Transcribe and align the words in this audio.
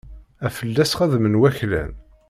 Ad 0.45 0.51
fell-as 0.57 0.95
xedmen 0.99 1.39
waklan. 1.41 1.91